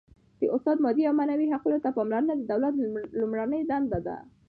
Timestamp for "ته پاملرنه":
1.85-2.33